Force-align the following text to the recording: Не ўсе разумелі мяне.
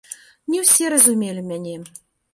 Не 0.53 0.61
ўсе 0.63 0.89
разумелі 0.93 1.47
мяне. 1.51 1.77